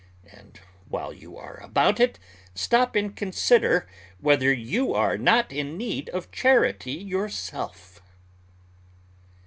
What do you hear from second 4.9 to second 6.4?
are not in need of